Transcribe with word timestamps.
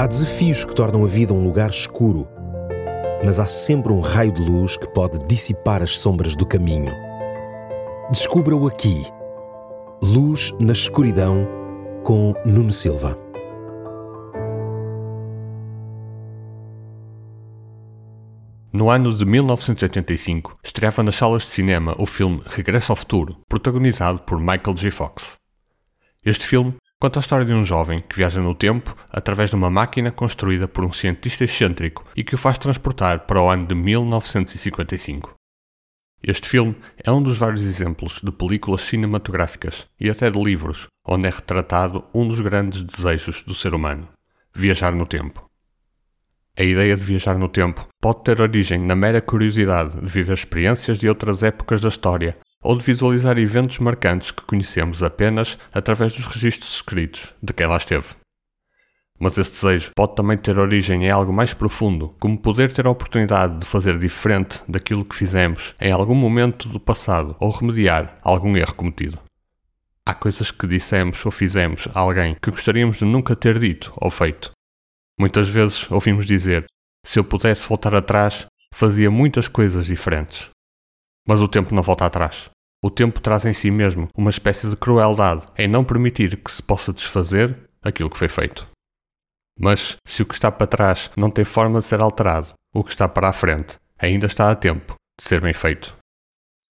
Há 0.00 0.06
desafios 0.06 0.64
que 0.64 0.74
tornam 0.74 1.04
a 1.04 1.06
vida 1.06 1.34
um 1.34 1.44
lugar 1.44 1.68
escuro, 1.68 2.26
mas 3.22 3.38
há 3.38 3.44
sempre 3.44 3.92
um 3.92 4.00
raio 4.00 4.32
de 4.32 4.40
luz 4.40 4.74
que 4.78 4.88
pode 4.88 5.18
dissipar 5.28 5.82
as 5.82 5.98
sombras 5.98 6.34
do 6.34 6.46
caminho. 6.46 6.90
Descubra-o 8.10 8.66
aqui. 8.66 8.94
Luz 10.02 10.54
na 10.58 10.72
escuridão 10.72 11.46
com 12.02 12.32
Nuno 12.46 12.72
Silva. 12.72 13.14
No 18.72 18.88
ano 18.88 19.14
de 19.14 19.26
1985, 19.26 20.56
estreava 20.64 21.02
nas 21.02 21.16
salas 21.16 21.42
de 21.42 21.50
cinema 21.50 21.94
o 21.98 22.06
filme 22.06 22.40
Regresso 22.46 22.90
ao 22.90 22.96
Futuro, 22.96 23.36
protagonizado 23.46 24.22
por 24.22 24.40
Michael 24.40 24.76
J. 24.76 24.90
Fox. 24.90 25.36
Este 26.24 26.46
filme 26.46 26.74
conta 27.00 27.18
a 27.18 27.22
história 27.22 27.46
de 27.46 27.52
um 27.54 27.64
jovem 27.64 28.04
que 28.06 28.14
viaja 28.14 28.42
no 28.42 28.54
tempo 28.54 28.94
através 29.10 29.48
de 29.48 29.56
uma 29.56 29.70
máquina 29.70 30.12
construída 30.12 30.68
por 30.68 30.84
um 30.84 30.92
cientista 30.92 31.44
excêntrico 31.44 32.04
e 32.14 32.22
que 32.22 32.34
o 32.34 32.38
faz 32.38 32.58
transportar 32.58 33.20
para 33.20 33.40
o 33.40 33.48
ano 33.48 33.66
de 33.66 33.74
1955. 33.74 35.34
Este 36.22 36.46
filme 36.46 36.76
é 37.02 37.10
um 37.10 37.22
dos 37.22 37.38
vários 37.38 37.62
exemplos 37.62 38.20
de 38.22 38.30
películas 38.30 38.82
cinematográficas 38.82 39.88
e 39.98 40.10
até 40.10 40.30
de 40.30 40.38
livros 40.38 40.88
onde 41.08 41.26
é 41.26 41.30
retratado 41.30 42.04
um 42.14 42.28
dos 42.28 42.42
grandes 42.42 42.82
desejos 42.82 43.42
do 43.44 43.54
ser 43.54 43.72
humano: 43.72 44.06
viajar 44.54 44.92
no 44.92 45.06
tempo. 45.06 45.48
A 46.54 46.62
ideia 46.62 46.94
de 46.94 47.02
viajar 47.02 47.38
no 47.38 47.48
tempo 47.48 47.88
pode 47.98 48.24
ter 48.24 48.38
origem 48.42 48.78
na 48.78 48.94
mera 48.94 49.22
curiosidade 49.22 49.98
de 49.98 50.06
viver 50.06 50.34
experiências 50.34 50.98
de 50.98 51.08
outras 51.08 51.42
épocas 51.42 51.80
da 51.80 51.88
história 51.88 52.36
ou 52.62 52.76
de 52.76 52.84
visualizar 52.84 53.38
eventos 53.38 53.78
marcantes 53.78 54.30
que 54.30 54.44
conhecemos 54.44 55.02
apenas 55.02 55.58
através 55.72 56.14
dos 56.14 56.26
registros 56.26 56.74
escritos 56.74 57.32
de 57.42 57.52
quem 57.52 57.66
lá 57.66 57.76
esteve. 57.76 58.08
Mas 59.18 59.36
esse 59.36 59.52
desejo 59.52 59.90
pode 59.94 60.14
também 60.14 60.38
ter 60.38 60.58
origem 60.58 61.04
em 61.04 61.10
algo 61.10 61.32
mais 61.32 61.52
profundo, 61.52 62.14
como 62.18 62.38
poder 62.38 62.72
ter 62.72 62.86
a 62.86 62.90
oportunidade 62.90 63.58
de 63.58 63.66
fazer 63.66 63.98
diferente 63.98 64.60
daquilo 64.66 65.04
que 65.04 65.16
fizemos 65.16 65.74
em 65.80 65.92
algum 65.92 66.14
momento 66.14 66.68
do 66.68 66.80
passado 66.80 67.36
ou 67.38 67.50
remediar 67.50 68.18
algum 68.22 68.56
erro 68.56 68.74
cometido. 68.74 69.18
Há 70.06 70.14
coisas 70.14 70.50
que 70.50 70.66
dissemos 70.66 71.24
ou 71.26 71.30
fizemos 71.30 71.86
a 71.94 72.00
alguém 72.00 72.36
que 72.40 72.50
gostaríamos 72.50 72.96
de 72.96 73.04
nunca 73.04 73.36
ter 73.36 73.58
dito 73.58 73.92
ou 73.96 74.10
feito, 74.10 74.50
Muitas 75.20 75.50
vezes 75.50 75.90
ouvimos 75.90 76.26
dizer: 76.26 76.64
se 77.04 77.18
eu 77.18 77.24
pudesse 77.24 77.68
voltar 77.68 77.94
atrás, 77.94 78.46
fazia 78.72 79.10
muitas 79.10 79.48
coisas 79.48 79.84
diferentes. 79.84 80.48
Mas 81.30 81.40
o 81.40 81.46
tempo 81.46 81.72
não 81.72 81.80
volta 81.80 82.06
atrás. 82.06 82.50
O 82.82 82.90
tempo 82.90 83.20
traz 83.20 83.46
em 83.46 83.52
si 83.52 83.70
mesmo 83.70 84.08
uma 84.16 84.30
espécie 84.30 84.68
de 84.68 84.74
crueldade 84.74 85.46
em 85.56 85.68
não 85.68 85.84
permitir 85.84 86.36
que 86.36 86.50
se 86.50 86.60
possa 86.60 86.92
desfazer 86.92 87.56
aquilo 87.80 88.10
que 88.10 88.18
foi 88.18 88.26
feito. 88.26 88.66
Mas 89.56 89.96
se 90.04 90.22
o 90.22 90.26
que 90.26 90.34
está 90.34 90.50
para 90.50 90.66
trás 90.66 91.08
não 91.16 91.30
tem 91.30 91.44
forma 91.44 91.78
de 91.78 91.84
ser 91.84 92.00
alterado, 92.00 92.48
o 92.74 92.82
que 92.82 92.90
está 92.90 93.08
para 93.08 93.28
a 93.28 93.32
frente 93.32 93.76
ainda 93.96 94.26
está 94.26 94.50
a 94.50 94.56
tempo 94.56 94.96
de 95.20 95.24
ser 95.24 95.40
bem 95.40 95.54
feito. 95.54 95.96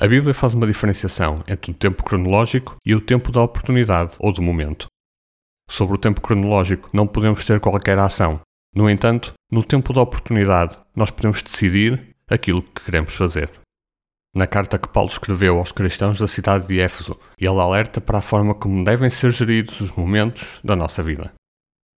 A 0.00 0.08
Bíblia 0.08 0.32
faz 0.32 0.54
uma 0.54 0.66
diferenciação 0.66 1.44
entre 1.46 1.70
o 1.70 1.74
tempo 1.74 2.02
cronológico 2.02 2.76
e 2.86 2.94
o 2.94 3.02
tempo 3.02 3.30
da 3.30 3.42
oportunidade 3.42 4.16
ou 4.18 4.32
do 4.32 4.40
momento. 4.40 4.86
Sobre 5.68 5.96
o 5.96 6.00
tempo 6.00 6.22
cronológico, 6.22 6.88
não 6.94 7.06
podemos 7.06 7.44
ter 7.44 7.60
qualquer 7.60 7.98
ação. 7.98 8.40
No 8.74 8.88
entanto, 8.88 9.34
no 9.52 9.62
tempo 9.62 9.92
da 9.92 10.00
oportunidade, 10.00 10.78
nós 10.96 11.10
podemos 11.10 11.42
decidir 11.42 12.16
aquilo 12.30 12.62
que 12.62 12.86
queremos 12.86 13.14
fazer. 13.14 13.50
Na 14.38 14.46
carta 14.46 14.78
que 14.78 14.86
Paulo 14.86 15.10
escreveu 15.10 15.58
aos 15.58 15.72
cristãos 15.72 16.20
da 16.20 16.28
cidade 16.28 16.64
de 16.68 16.78
Éfeso, 16.78 17.18
ele 17.36 17.58
alerta 17.58 18.00
para 18.00 18.18
a 18.18 18.22
forma 18.22 18.54
como 18.54 18.84
devem 18.84 19.10
ser 19.10 19.32
geridos 19.32 19.80
os 19.80 19.90
momentos 19.90 20.60
da 20.62 20.76
nossa 20.76 21.02
vida. 21.02 21.32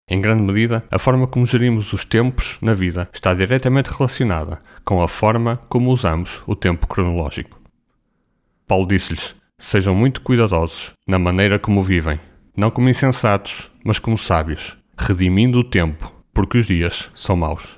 Em 0.09 0.21
grande 0.21 0.43
medida, 0.43 0.85
a 0.89 0.97
forma 0.97 1.27
como 1.27 1.45
gerimos 1.45 1.91
os 1.91 2.05
tempos 2.05 2.57
na 2.61 2.73
vida 2.73 3.09
está 3.13 3.33
diretamente 3.33 3.91
relacionada 3.91 4.59
com 4.85 5.03
a 5.03 5.07
forma 5.09 5.57
como 5.67 5.91
usamos 5.91 6.41
o 6.47 6.55
tempo 6.55 6.87
cronológico. 6.87 7.59
Paulo 8.65 8.87
disse-lhes: 8.87 9.35
Sejam 9.59 9.93
muito 9.93 10.21
cuidadosos 10.21 10.93
na 11.05 11.19
maneira 11.19 11.59
como 11.59 11.83
vivem, 11.83 12.21
não 12.55 12.71
como 12.71 12.87
insensatos, 12.87 13.69
mas 13.83 13.99
como 13.99 14.17
sábios, 14.17 14.77
redimindo 14.97 15.59
o 15.59 15.63
tempo, 15.69 16.09
porque 16.33 16.57
os 16.57 16.67
dias 16.67 17.11
são 17.13 17.35
maus. 17.35 17.77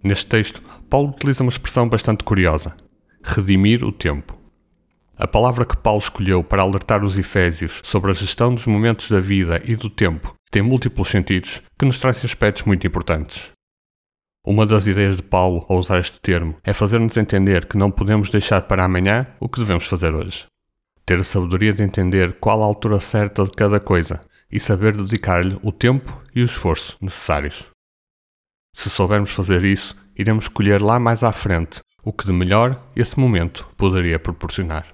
Neste 0.00 0.26
texto, 0.26 0.62
Paulo 0.88 1.08
utiliza 1.08 1.42
uma 1.42 1.50
expressão 1.50 1.88
bastante 1.88 2.22
curiosa: 2.22 2.76
redimir 3.32 3.84
o 3.84 3.92
tempo. 3.92 4.38
A 5.16 5.26
palavra 5.26 5.64
que 5.64 5.76
Paulo 5.76 6.00
escolheu 6.00 6.44
para 6.44 6.62
alertar 6.62 7.04
os 7.04 7.18
Efésios 7.18 7.80
sobre 7.84 8.10
a 8.10 8.14
gestão 8.14 8.54
dos 8.54 8.66
momentos 8.66 9.10
da 9.10 9.20
vida 9.20 9.60
e 9.64 9.74
do 9.74 9.90
tempo 9.90 10.34
tem 10.50 10.62
múltiplos 10.62 11.08
sentidos 11.08 11.62
que 11.78 11.84
nos 11.84 11.98
trazem 11.98 12.24
aspectos 12.24 12.62
muito 12.62 12.86
importantes. 12.86 13.50
Uma 14.46 14.64
das 14.64 14.86
ideias 14.86 15.16
de 15.16 15.22
Paulo 15.22 15.66
ao 15.68 15.78
usar 15.78 16.00
este 16.00 16.20
termo 16.20 16.56
é 16.64 16.72
fazer-nos 16.72 17.16
entender 17.16 17.66
que 17.66 17.76
não 17.76 17.90
podemos 17.90 18.30
deixar 18.30 18.62
para 18.62 18.84
amanhã 18.84 19.26
o 19.40 19.48
que 19.48 19.58
devemos 19.58 19.86
fazer 19.86 20.14
hoje 20.14 20.46
ter 21.08 21.20
a 21.20 21.24
sabedoria 21.24 21.72
de 21.72 21.82
entender 21.82 22.38
qual 22.38 22.62
a 22.62 22.66
altura 22.66 23.00
certa 23.00 23.42
de 23.42 23.52
cada 23.52 23.80
coisa 23.80 24.20
e 24.52 24.60
saber 24.60 24.94
dedicar-lhe 24.94 25.58
o 25.62 25.72
tempo 25.72 26.22
e 26.34 26.42
o 26.42 26.44
esforço 26.44 26.98
necessários. 27.00 27.70
Se 28.74 28.90
soubermos 28.90 29.30
fazer 29.30 29.64
isso, 29.64 29.96
iremos 30.14 30.44
escolher 30.44 30.82
lá 30.82 31.00
mais 31.00 31.24
à 31.24 31.32
frente 31.32 31.80
o 32.02 32.12
que 32.12 32.24
de 32.24 32.32
melhor 32.32 32.82
esse 32.94 33.18
momento 33.18 33.68
poderia 33.76 34.18
proporcionar. 34.18 34.88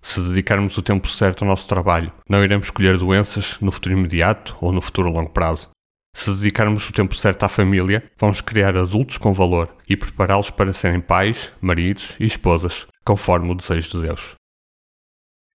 Se 0.00 0.20
dedicarmos 0.20 0.76
o 0.78 0.82
tempo 0.82 1.08
certo 1.08 1.42
ao 1.42 1.48
nosso 1.48 1.66
trabalho, 1.68 2.12
não 2.28 2.42
iremos 2.42 2.66
escolher 2.66 2.96
doenças 2.96 3.58
no 3.60 3.70
futuro 3.72 3.96
imediato 3.96 4.56
ou 4.60 4.72
no 4.72 4.80
futuro 4.80 5.08
a 5.08 5.12
longo 5.12 5.30
prazo. 5.30 5.70
Se 6.14 6.32
dedicarmos 6.32 6.88
o 6.88 6.92
tempo 6.92 7.14
certo 7.14 7.44
à 7.44 7.48
família, 7.48 8.10
vamos 8.18 8.40
criar 8.40 8.76
adultos 8.76 9.18
com 9.18 9.32
valor 9.32 9.74
e 9.88 9.96
prepará-los 9.96 10.50
para 10.50 10.72
serem 10.72 11.00
pais, 11.00 11.52
maridos 11.60 12.16
e 12.18 12.26
esposas, 12.26 12.86
conforme 13.04 13.50
o 13.50 13.54
desejo 13.54 13.90
de 13.90 14.06
Deus. 14.06 14.34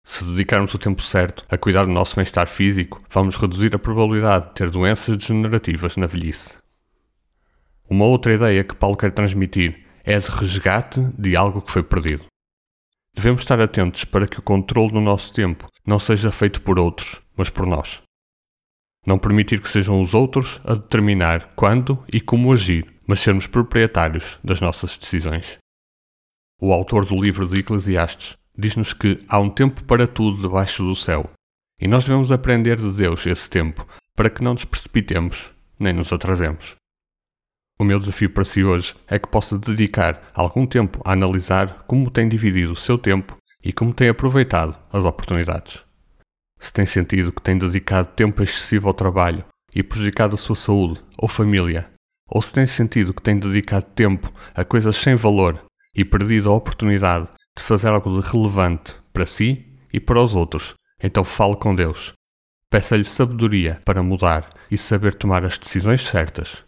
Se 0.04 0.24
dedicarmos 0.24 0.74
o 0.74 0.80
tempo 0.80 1.02
certo 1.02 1.46
a 1.50 1.58
cuidar 1.58 1.86
do 1.86 1.92
nosso 1.92 2.16
bem-estar 2.16 2.48
físico, 2.48 3.02
vamos 3.10 3.36
reduzir 3.36 3.76
a 3.76 3.80
probabilidade 3.80 4.48
de 4.48 4.54
ter 4.56 4.72
doenças 4.72 5.16
degenerativas 5.16 5.96
na 5.96 6.08
velhice. 6.08 6.58
Uma 7.88 8.06
outra 8.06 8.34
ideia 8.34 8.64
que 8.64 8.76
Paulo 8.76 8.98
quer 8.98 9.12
transmitir 9.12 9.86
é 10.10 10.18
de 10.18 10.28
resgate 10.32 11.00
de 11.20 11.36
algo 11.36 11.62
que 11.62 11.72
foi 11.72 11.84
perdido. 11.84 12.26
Devemos 13.16 13.44
estar 13.44 13.62
atentos 13.62 14.06
para 14.06 14.28
que 14.28 14.40
o 14.40 14.42
controle 14.42 14.92
do 14.92 15.00
nosso 15.00 15.32
tempo 15.32 15.70
não 15.86 16.00
seja 16.00 16.32
feito 16.32 16.64
por 16.64 16.80
outros, 16.80 17.22
mas 17.38 17.52
por 17.52 17.68
nós. 17.68 18.02
Não 19.06 19.20
permitir 19.20 19.62
que 19.62 19.70
sejam 19.70 20.02
os 20.02 20.16
outros 20.16 20.60
a 20.66 20.74
determinar 20.74 21.54
quando 21.56 22.04
e 22.12 22.20
como 22.20 22.52
agir, 22.52 22.92
mas 23.06 23.20
sermos 23.20 23.46
proprietários 23.46 24.40
das 24.44 24.60
nossas 24.60 24.98
decisões. 24.98 25.60
O 26.60 26.74
autor 26.74 27.06
do 27.06 27.22
livro 27.22 27.48
de 27.48 27.60
Eclesiastes 27.60 28.36
diz-nos 28.58 28.94
que 28.94 29.24
há 29.30 29.40
um 29.40 29.50
tempo 29.52 29.84
para 29.84 30.08
tudo 30.08 30.42
debaixo 30.42 30.82
do 30.82 30.96
céu. 30.96 31.30
E 31.80 31.88
nós 31.88 32.04
devemos 32.04 32.32
aprender 32.32 32.78
de 32.78 32.92
Deus 32.98 33.28
esse 33.28 33.48
tempo, 33.48 33.88
para 34.16 34.32
que 34.32 34.44
não 34.44 34.54
nos 34.54 34.66
precipitemos 34.66 35.54
nem 35.80 35.94
nos 35.94 36.12
atrasemos. 36.12 36.79
O 37.82 37.86
meu 37.86 37.98
desafio 37.98 38.30
para 38.30 38.44
si 38.44 38.62
hoje 38.62 38.94
é 39.08 39.18
que 39.18 39.30
possa 39.30 39.58
dedicar 39.58 40.30
algum 40.34 40.68
tempo 40.68 41.00
a 41.06 41.14
analisar 41.14 41.86
como 41.88 42.12
tem 42.12 42.28
dividido 42.28 42.74
o 42.74 42.76
seu 42.76 42.98
tempo 42.98 43.38
e 43.64 43.72
como 43.72 43.94
tem 43.94 44.10
aproveitado 44.10 44.76
as 44.92 45.06
oportunidades. 45.06 45.86
Se 46.60 46.74
tem 46.74 46.86
sentido 46.86 47.32
que 47.32 47.42
tem 47.42 47.58
dedicado 47.58 48.10
tempo 48.18 48.44
excessivo 48.44 48.90
ao 48.90 48.94
trabalho 48.94 49.46
e 49.74 49.82
prejudicado 49.82 50.36
a 50.36 50.38
sua 50.38 50.58
saúde 50.58 51.00
ou 51.18 51.30
família, 51.30 51.90
ou 52.28 52.42
se 52.42 52.52
tem 52.52 52.68
sentido 52.68 53.14
que 53.14 53.22
tem 53.22 53.40
dedicado 53.40 53.86
tempo 53.96 54.30
a 54.54 54.66
coisas 54.66 54.98
sem 54.98 55.16
valor 55.16 55.64
e 55.96 56.04
perdido 56.04 56.50
a 56.50 56.56
oportunidade 56.56 57.30
de 57.58 57.64
fazer 57.64 57.88
algo 57.88 58.22
de 58.22 58.30
relevante 58.30 58.92
para 59.14 59.26
si 59.26 59.66
e 59.94 60.02
para 60.02 60.22
os 60.22 60.36
outros, 60.36 60.74
então 61.02 61.24
fale 61.24 61.56
com 61.56 61.74
Deus. 61.74 62.12
Peça-lhe 62.70 63.06
sabedoria 63.06 63.80
para 63.86 64.04
mudar 64.04 64.50
e 64.70 64.78
saber 64.78 65.16
tomar 65.16 65.46
as 65.46 65.58
decisões 65.58 66.02
certas 66.02 66.68